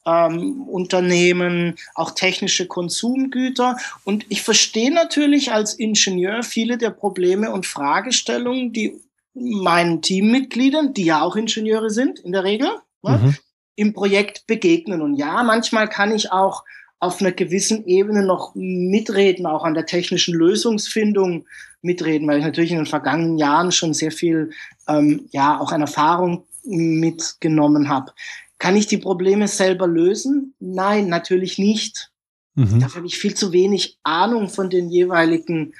[0.06, 3.76] ähm, Unternehmen, auch technische Konsumgüter.
[4.04, 9.00] Und ich verstehe natürlich als Ingenieur viele der Probleme und Fragestellungen, die
[9.34, 12.68] meinen Teammitgliedern, die ja auch Ingenieure sind in der Regel,
[13.02, 13.36] ne, mhm.
[13.76, 15.02] im Projekt begegnen.
[15.02, 16.64] Und ja, manchmal kann ich auch
[17.00, 21.46] auf einer gewissen Ebene noch mitreden, auch an der technischen Lösungsfindung
[21.80, 24.50] mitreden, weil ich natürlich in den vergangenen Jahren schon sehr viel,
[24.88, 28.12] ähm, ja, auch an Erfahrung mitgenommen habe.
[28.58, 30.54] Kann ich die Probleme selber lösen?
[30.58, 32.10] Nein, natürlich nicht.
[32.56, 32.80] Mhm.
[32.80, 35.74] Dafür habe ich viel zu wenig Ahnung von den jeweiligen,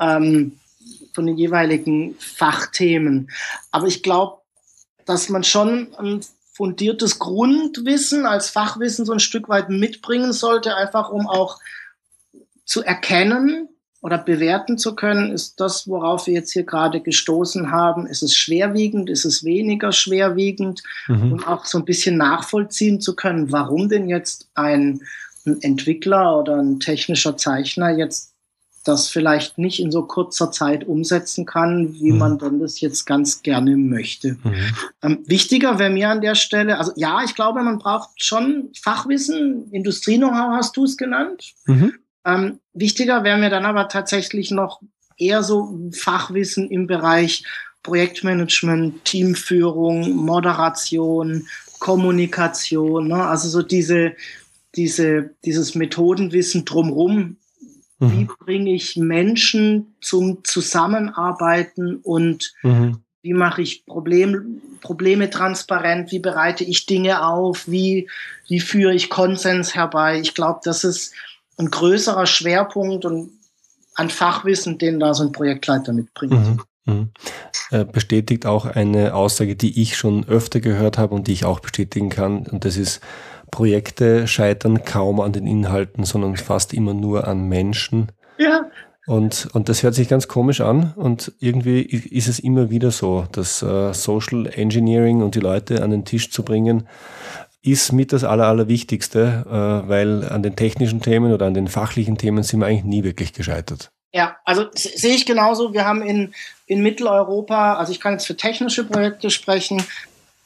[0.00, 0.58] ähm,
[1.12, 3.30] von den jeweiligen Fachthemen.
[3.70, 4.38] Aber ich glaube,
[5.04, 6.20] dass man schon ein
[6.52, 11.58] fundiertes Grundwissen als Fachwissen so ein Stück weit mitbringen sollte, einfach um auch
[12.64, 13.68] zu erkennen,
[14.02, 18.06] oder bewerten zu können, ist das, worauf wir jetzt hier gerade gestoßen haben.
[18.06, 19.08] Ist es schwerwiegend?
[19.08, 20.82] Ist es weniger schwerwiegend?
[21.06, 21.32] Mhm.
[21.32, 25.02] Und auch so ein bisschen nachvollziehen zu können, warum denn jetzt ein,
[25.46, 28.31] ein Entwickler oder ein technischer Zeichner jetzt
[28.84, 32.18] das vielleicht nicht in so kurzer Zeit umsetzen kann, wie mhm.
[32.18, 34.36] man dann das jetzt ganz gerne möchte.
[34.42, 34.74] Mhm.
[35.02, 39.70] Ähm, wichtiger wäre mir an der Stelle, also ja, ich glaube, man braucht schon Fachwissen,
[39.70, 41.52] Industrie-Know-how hast du es genannt.
[41.66, 41.94] Mhm.
[42.24, 44.80] Ähm, wichtiger wäre mir dann aber tatsächlich noch
[45.16, 47.44] eher so Fachwissen im Bereich
[47.82, 51.46] Projektmanagement, Teamführung, Moderation,
[51.78, 53.26] Kommunikation, ne?
[53.26, 54.12] also so diese,
[54.76, 57.36] diese, dieses Methodenwissen drumrum.
[58.02, 58.18] Mhm.
[58.18, 62.98] Wie bringe ich Menschen zum Zusammenarbeiten und mhm.
[63.22, 66.10] wie mache ich Problem, Probleme transparent?
[66.10, 67.68] Wie bereite ich Dinge auf?
[67.68, 68.08] Wie,
[68.48, 70.18] wie führe ich Konsens herbei?
[70.18, 71.14] Ich glaube, das ist
[71.58, 73.30] ein größerer Schwerpunkt und
[73.94, 76.32] an Fachwissen, den da so ein Projektleiter mitbringt.
[76.32, 76.60] Mhm.
[76.84, 77.10] Mhm.
[77.70, 81.60] Äh, bestätigt auch eine Aussage, die ich schon öfter gehört habe und die ich auch
[81.60, 82.48] bestätigen kann.
[82.48, 83.00] Und das ist,
[83.52, 88.10] Projekte scheitern kaum an den Inhalten, sondern fast immer nur an Menschen.
[88.38, 88.62] Ja.
[89.06, 93.26] Und, und das hört sich ganz komisch an und irgendwie ist es immer wieder so,
[93.32, 96.88] dass äh, Social Engineering und die Leute an den Tisch zu bringen,
[97.62, 102.16] ist mit das Aller, Allerwichtigste, äh, weil an den technischen Themen oder an den fachlichen
[102.16, 103.90] Themen sind wir eigentlich nie wirklich gescheitert.
[104.14, 105.72] Ja, also sehe ich genauso.
[105.72, 106.32] Wir haben in,
[106.66, 109.82] in Mitteleuropa, also ich kann jetzt für technische Projekte sprechen,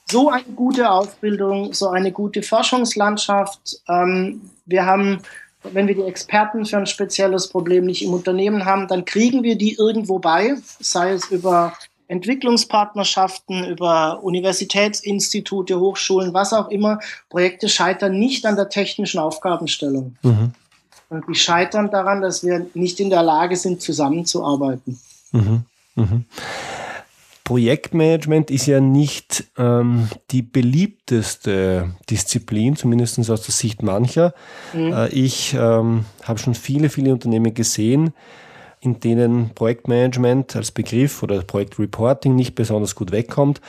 [0.08, 3.80] so eine gute Ausbildung, so eine gute Forschungslandschaft.
[3.88, 5.18] Ähm, wir haben,
[5.62, 9.56] wenn wir die Experten für ein spezielles Problem nicht im Unternehmen haben, dann kriegen wir
[9.56, 11.72] die irgendwo bei, sei es über
[12.08, 17.00] Entwicklungspartnerschaften, über Universitätsinstitute, Hochschulen, was auch immer.
[17.28, 20.16] Projekte scheitern nicht an der technischen Aufgabenstellung.
[20.22, 20.52] Mhm.
[21.08, 25.00] Und die scheitern daran, dass wir nicht in der Lage sind, zusammenzuarbeiten.
[25.32, 25.64] Mhm.
[25.96, 26.24] Mhm.
[27.46, 34.34] Projektmanagement ist ja nicht ähm, die beliebteste Disziplin, zumindest aus der Sicht mancher.
[34.74, 34.92] Mhm.
[34.92, 38.12] Äh, ich ähm, habe schon viele, viele Unternehmen gesehen,
[38.80, 43.60] in denen Projektmanagement als Begriff oder Projektreporting nicht besonders gut wegkommt.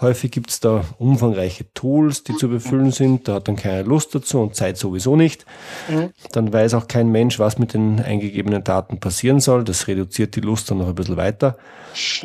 [0.00, 3.28] Häufig gibt es da umfangreiche Tools, die zu befüllen sind.
[3.28, 5.46] Da hat dann keiner Lust dazu und Zeit sowieso nicht.
[5.88, 6.10] Mhm.
[6.32, 9.62] Dann weiß auch kein Mensch, was mit den eingegebenen Daten passieren soll.
[9.62, 11.56] Das reduziert die Lust dann noch ein bisschen weiter.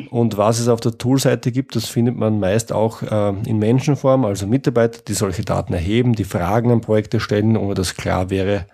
[0.10, 4.26] Und was es auf der Toolseite gibt, das findet man meist auch äh, in Menschenform,
[4.26, 8.66] also Mitarbeiter, die solche Daten erheben, die Fragen an Projekte stellen, ohne dass klar wäre,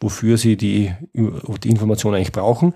[0.00, 2.74] wofür sie die, die Information eigentlich brauchen.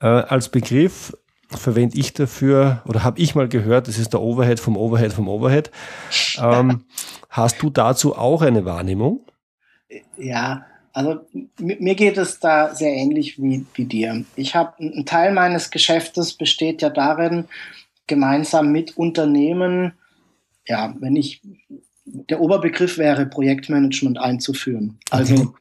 [0.00, 1.16] Äh, als Begriff
[1.50, 5.28] verwende ich dafür oder habe ich mal gehört, das ist der Overhead vom Overhead vom
[5.28, 5.70] Overhead.
[6.38, 6.84] Ähm,
[7.28, 9.20] hast du dazu auch eine Wahrnehmung?
[10.16, 11.20] Ja, also
[11.58, 14.24] mir geht es da sehr ähnlich wie, wie dir.
[14.36, 17.46] Ich habe ein Teil meines Geschäftes besteht ja darin,
[18.06, 19.92] gemeinsam mit Unternehmen,
[20.66, 21.40] ja, wenn ich
[22.04, 24.98] der Oberbegriff wäre, Projektmanagement einzuführen.
[25.10, 25.54] Also.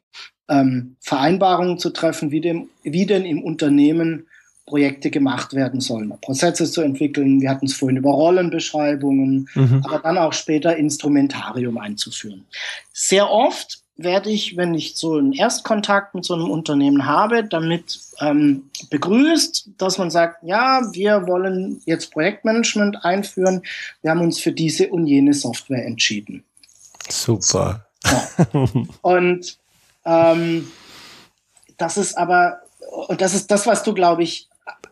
[0.51, 4.27] Ähm, Vereinbarungen zu treffen, wie, dem, wie denn im Unternehmen
[4.67, 7.41] Projekte gemacht werden sollen, Prozesse zu entwickeln.
[7.41, 9.81] Wir hatten es vorhin über Rollenbeschreibungen, mhm.
[9.83, 12.45] aber dann auch später Instrumentarium einzuführen.
[12.93, 17.99] Sehr oft werde ich, wenn ich so einen Erstkontakt mit so einem Unternehmen habe, damit
[18.19, 23.61] ähm, begrüßt, dass man sagt, ja, wir wollen jetzt Projektmanagement einführen.
[24.01, 26.43] Wir haben uns für diese und jene Software entschieden.
[27.09, 27.85] Super.
[28.05, 28.27] Ja.
[29.01, 29.60] Und
[30.05, 30.71] ähm,
[31.77, 32.61] das ist aber,
[33.07, 34.47] und das ist das, was du, glaube ich,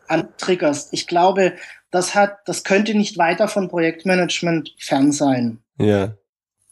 [0.08, 0.90] antriggerst.
[0.92, 1.54] Ich glaube,
[1.92, 5.60] das hat, das könnte nicht weiter von Projektmanagement fern sein.
[5.78, 6.14] Ja.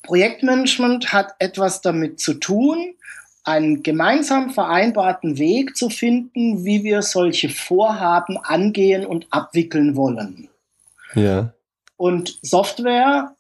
[0.03, 2.95] Projektmanagement hat etwas damit zu tun,
[3.43, 10.49] einen gemeinsam vereinbarten Weg zu finden, wie wir solche Vorhaben angehen und abwickeln wollen.
[11.13, 11.53] Ja.
[11.95, 13.35] Und Software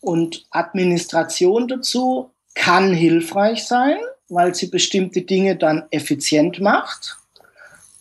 [0.00, 3.96] und Administration dazu kann hilfreich sein,
[4.28, 7.16] weil sie bestimmte Dinge dann effizient macht,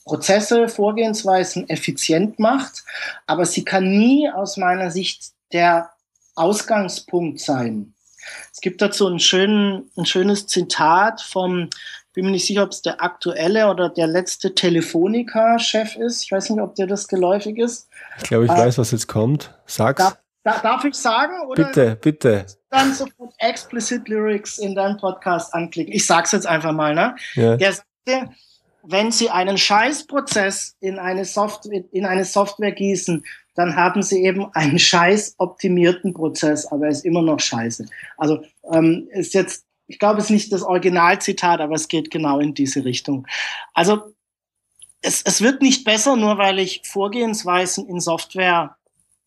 [0.06, 2.84] Prozesse, Vorgehensweisen effizient macht,
[3.26, 5.92] aber sie kann nie aus meiner Sicht der
[6.36, 7.94] Ausgangspunkt sein.
[8.54, 11.70] Es gibt dazu ein, schön, ein schönes Zitat vom,
[12.14, 16.24] bin mir nicht sicher, ob es der aktuelle oder der letzte Telefonica-Chef ist.
[16.24, 17.88] Ich weiß nicht, ob der das geläufig ist.
[18.18, 19.54] Ich glaube, ich äh, weiß, was jetzt kommt.
[19.66, 20.04] Sag's.
[20.48, 21.34] Darf, da, darf ich sagen?
[21.48, 22.46] Oder bitte, bitte.
[22.70, 25.94] Dann sofort explicit Lyrics in deinem Podcast anklicken.
[25.94, 27.16] Ich sag's jetzt einfach mal, ne?
[27.36, 27.58] Ja.
[27.58, 28.30] Der sagte,
[28.84, 33.26] wenn Sie einen Scheißprozess in eine Software, in eine Software gießen,
[33.58, 37.88] dann haben sie eben einen scheiß optimierten Prozess, aber er ist immer noch scheiße.
[38.16, 42.40] Also ähm, ist jetzt, ich glaube, es ist nicht das Originalzitat, aber es geht genau
[42.40, 43.26] in diese Richtung.
[43.74, 44.14] Also
[45.02, 48.78] es, es wird nicht besser, nur weil ich Vorgehensweisen in Software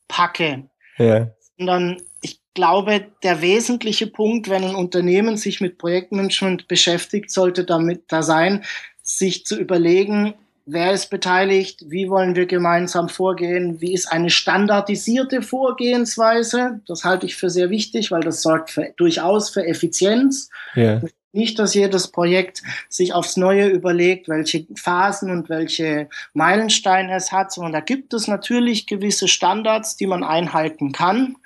[0.07, 0.70] packe,
[1.01, 1.31] ja.
[1.59, 8.05] sondern ich glaube, der wesentliche Punkt, wenn ein Unternehmen sich mit Projektmanagement beschäftigt, sollte damit
[8.09, 8.65] da sein,
[9.03, 10.35] sich zu überlegen,
[10.73, 11.85] Wer ist beteiligt?
[11.89, 13.81] Wie wollen wir gemeinsam vorgehen?
[13.81, 16.81] Wie ist eine standardisierte Vorgehensweise?
[16.87, 20.49] Das halte ich für sehr wichtig, weil das sorgt für, durchaus für Effizienz.
[20.77, 21.01] Ja.
[21.33, 27.53] Nicht, dass jedes Projekt sich aufs Neue überlegt, welche Phasen und welche Meilensteine es hat,
[27.53, 31.37] sondern da gibt es natürlich gewisse Standards, die man einhalten kann.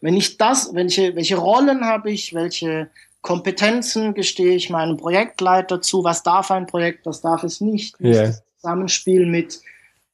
[0.00, 2.88] Wenn ich das, welche, welche Rollen habe ich, welche
[3.20, 8.34] Kompetenzen gestehe ich meinem Projektleiter zu, was darf ein Projekt, was darf es nicht, yeah.
[8.56, 9.60] Zusammenspiel mit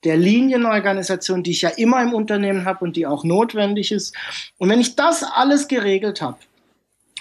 [0.05, 4.17] der Linienorganisation, die ich ja immer im Unternehmen habe und die auch notwendig ist.
[4.59, 6.39] Und wenn ich das alles geregelt habe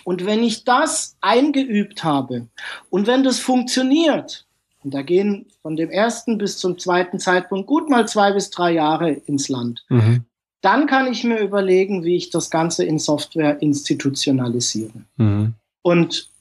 [0.10, 2.48] und wenn ich das eingeübt habe
[2.90, 4.48] und wenn das funktioniert,
[4.84, 8.72] und da gehen von dem ersten bis zum zweiten Zeitpunkt gut mal zwei bis drei
[8.72, 10.26] Jahre ins Land, mhm.
[10.62, 15.04] dann kann ich mir überlegen, wie ich das Ganze in Software institutionalisiere.
[15.18, 15.54] Mhm.
[15.84, 16.32] Und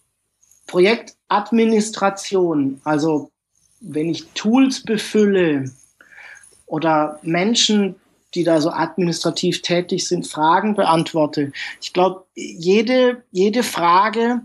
[0.67, 3.31] Projektadministration, also
[3.81, 5.71] wenn ich Tools befülle
[6.65, 7.97] oder Menschen,
[8.35, 11.53] die da so administrativ tätig sind, Fragen beantworte.
[11.81, 14.43] Ich glaube, jede, jede Frage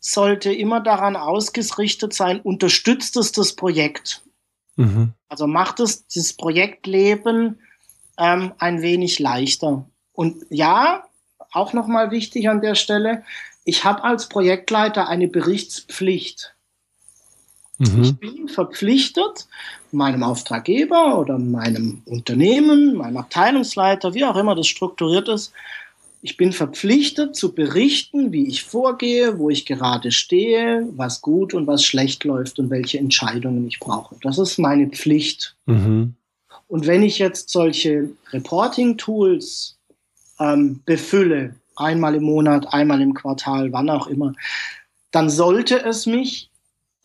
[0.00, 4.22] sollte immer daran ausgerichtet sein, unterstützt es das Projekt?
[4.76, 5.12] Mhm.
[5.28, 7.58] Also macht es das Projektleben
[8.18, 9.86] ähm, ein wenig leichter.
[10.12, 11.04] Und ja,
[11.52, 13.24] auch nochmal wichtig an der Stelle,
[13.64, 16.55] ich habe als Projektleiter eine Berichtspflicht.
[17.78, 18.02] Mhm.
[18.02, 19.46] Ich bin verpflichtet,
[19.92, 25.52] meinem Auftraggeber oder meinem Unternehmen, meinem Abteilungsleiter, wie auch immer das strukturiert ist,
[26.22, 31.68] ich bin verpflichtet zu berichten, wie ich vorgehe, wo ich gerade stehe, was gut und
[31.68, 34.16] was schlecht läuft und welche Entscheidungen ich brauche.
[34.22, 35.54] Das ist meine Pflicht.
[35.66, 36.14] Mhm.
[36.66, 39.76] Und wenn ich jetzt solche Reporting-Tools
[40.40, 44.32] ähm, befülle, einmal im Monat, einmal im Quartal, wann auch immer,
[45.12, 46.50] dann sollte es mich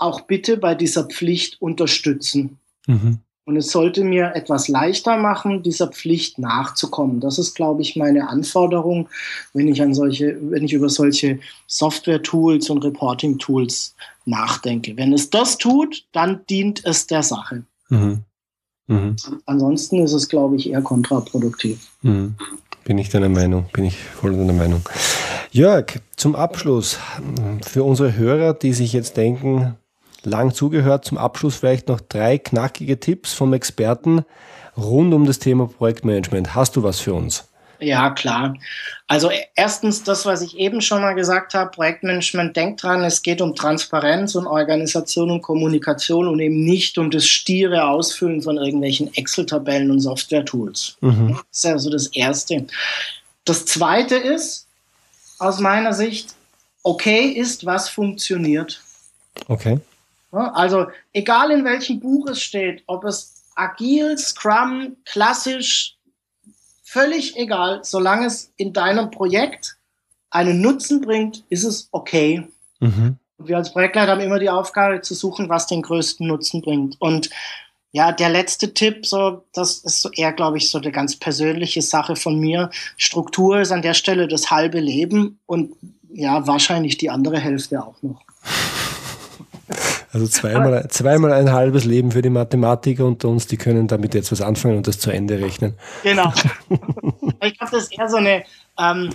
[0.01, 2.57] auch bitte bei dieser Pflicht unterstützen.
[2.87, 3.19] Mhm.
[3.43, 7.19] Und es sollte mir etwas leichter machen, dieser Pflicht nachzukommen.
[7.19, 9.09] Das ist, glaube ich, meine Anforderung,
[9.53, 14.95] wenn ich an solche, wenn ich über solche Software-Tools und Reporting-Tools nachdenke.
[14.95, 17.63] Wenn es das tut, dann dient es der Sache.
[17.89, 18.19] Mhm.
[18.87, 19.15] Mhm.
[19.45, 21.89] Ansonsten ist es, glaube ich, eher kontraproduktiv.
[22.03, 22.35] Mhm.
[22.83, 24.81] Bin ich deiner Meinung, bin ich voll deiner Meinung.
[25.51, 26.99] Jörg, zum Abschluss,
[27.63, 29.75] für unsere Hörer, die sich jetzt denken,
[30.23, 31.05] lang zugehört.
[31.05, 34.25] Zum Abschluss vielleicht noch drei knackige Tipps vom Experten
[34.77, 36.55] rund um das Thema Projektmanagement.
[36.55, 37.45] Hast du was für uns?
[37.81, 38.53] Ja, klar.
[39.07, 43.41] Also erstens das, was ich eben schon mal gesagt habe, Projektmanagement denkt dran, es geht
[43.41, 49.11] um Transparenz und Organisation und Kommunikation und eben nicht um das stiere Ausfüllen von irgendwelchen
[49.15, 50.97] Excel-Tabellen und Software-Tools.
[51.01, 51.39] Mhm.
[51.49, 52.67] Das ist also das Erste.
[53.45, 54.67] Das Zweite ist,
[55.39, 56.35] aus meiner Sicht,
[56.83, 58.79] okay ist, was funktioniert.
[59.47, 59.79] Okay.
[60.31, 65.97] Also egal in welchem Buch es steht, ob es agil, Scrum, klassisch,
[66.83, 69.77] völlig egal, solange es in deinem Projekt
[70.29, 72.47] einen Nutzen bringt, ist es okay.
[72.79, 73.17] Mhm.
[73.37, 76.99] Wir als Projektleiter haben immer die Aufgabe zu suchen, was den größten Nutzen bringt.
[76.99, 77.29] Und
[77.91, 81.81] ja, der letzte Tipp, so, das ist so eher, glaube ich, so eine ganz persönliche
[81.81, 82.69] Sache von mir.
[82.95, 85.73] Struktur ist an der Stelle das halbe Leben und
[86.13, 88.21] ja, wahrscheinlich die andere Hälfte auch noch.
[90.11, 94.31] Also zweimal, zweimal ein halbes Leben für die Mathematiker unter uns, die können damit jetzt
[94.31, 95.75] was anfangen und das zu Ende rechnen.
[96.03, 96.33] Genau.
[97.43, 98.43] ich glaube, das ist eher so eine,
[98.77, 99.09] ähm,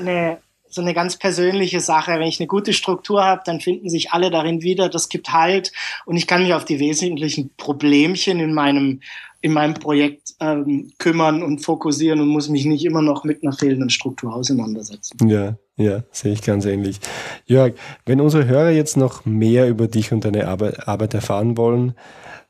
[0.00, 0.38] eine,
[0.68, 2.12] so eine ganz persönliche Sache.
[2.12, 4.90] Wenn ich eine gute Struktur habe, dann finden sich alle darin wieder.
[4.90, 5.72] Das gibt Halt
[6.04, 9.00] und ich kann mich auf die wesentlichen Problemchen in meinem
[9.42, 13.52] in meinem Projekt ähm, kümmern und fokussieren und muss mich nicht immer noch mit einer
[13.52, 15.28] fehlenden Struktur auseinandersetzen.
[15.28, 17.00] Ja, ja, sehe ich ganz ähnlich.
[17.44, 17.74] Jörg,
[18.06, 21.94] wenn unsere Hörer jetzt noch mehr über dich und deine Arbeit, Arbeit erfahren wollen,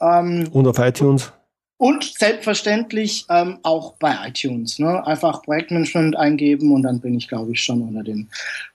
[0.02, 1.32] Ähm, Und auf iTunes?
[1.80, 4.80] Und selbstverständlich ähm, auch bei iTunes.
[4.80, 5.06] Ne?
[5.06, 8.28] Einfach Projektmanagement eingeben und dann bin ich, glaube ich, schon unter den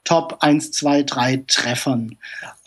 [0.05, 2.17] Top 1, 2, 3 Treffern.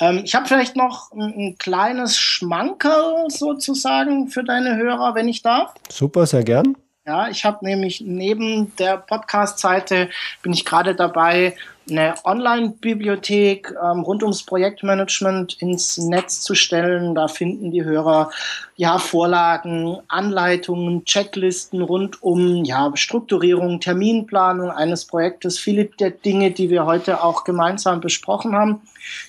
[0.02, 5.42] Ähm, ich habe vielleicht noch ein, ein, kleines Schmankerl sozusagen für deine Hörer, wenn ich
[5.42, 5.74] darf.
[5.90, 6.76] Super, sehr gern.
[7.08, 10.10] Ja, ich habe nämlich neben der Podcast-Seite
[10.42, 11.56] bin ich gerade dabei,
[11.90, 17.16] eine Online-Bibliothek ähm, rund ums Projektmanagement ins Netz zu stellen.
[17.16, 18.32] Da finden die Hörer
[18.78, 26.70] ja Vorlagen, Anleitungen, Checklisten rund um ja Strukturierung, Terminplanung eines Projektes, viele der Dinge, die
[26.70, 28.82] wir heute auch gemeinsam besprochen haben.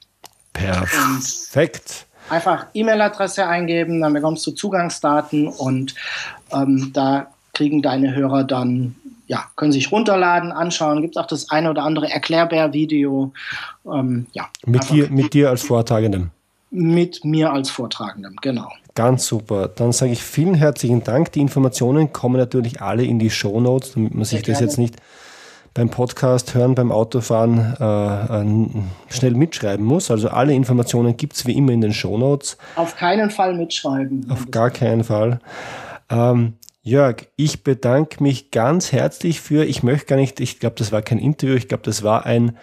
[0.53, 2.07] Perfekt.
[2.31, 5.95] einfach E-Mail-Adresse eingeben, dann bekommst du Zugangsdaten und
[6.53, 8.95] ähm, da kriegen deine Hörer dann,
[9.27, 11.03] ja, können sich runterladen, anschauen.
[11.03, 13.33] Gibt es auch das eine oder andere Erklärbär-Video.
[13.87, 16.31] Ähm, ja, mit, dir, mit dir als Vortragendem?
[16.71, 18.71] Mit mir als Vortragendem, genau.
[18.97, 19.69] Ganz super.
[19.69, 21.31] Dann sage ich vielen herzlichen Dank.
[21.33, 24.67] Die Informationen kommen natürlich alle in die Show Notes, damit man sich Sehr das gerne.
[24.67, 24.97] jetzt nicht
[25.75, 30.11] beim Podcast hören, beim Autofahren äh, schnell mitschreiben muss.
[30.11, 32.57] Also alle Informationen gibt es wie immer in den Show Notes.
[32.75, 34.31] Auf keinen Fall mitschreiben.
[34.31, 35.41] Auf gar keinen Fall.
[36.09, 40.93] Ähm, Jörg, ich bedanke mich ganz herzlich für, ich möchte gar nicht, ich glaube, das
[40.93, 42.57] war kein Interview, ich glaube, das war ein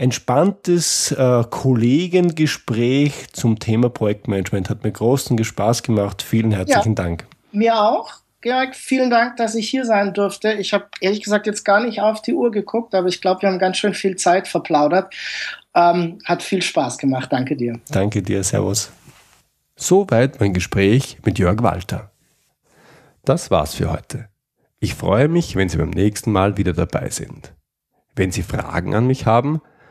[0.00, 4.70] entspanntes äh, Kollegengespräch zum Thema Projektmanagement.
[4.70, 6.22] Hat mir großen Spaß gemacht.
[6.22, 7.26] Vielen herzlichen ja, Dank.
[7.52, 8.10] Mir auch.
[8.40, 10.54] Georg, vielen Dank, dass ich hier sein durfte.
[10.54, 13.50] Ich habe ehrlich gesagt jetzt gar nicht auf die Uhr geguckt, aber ich glaube, wir
[13.50, 15.14] haben ganz schön viel Zeit verplaudert.
[15.74, 17.30] Ähm, hat viel Spaß gemacht.
[17.30, 17.78] Danke dir.
[17.90, 18.42] Danke dir.
[18.42, 18.90] Servus.
[19.76, 22.10] Soweit mein Gespräch mit Jörg Walter.
[23.26, 24.30] Das war's für heute.
[24.78, 27.52] Ich freue mich, wenn Sie beim nächsten Mal wieder dabei sind.
[28.16, 29.60] Wenn Sie Fragen an mich haben,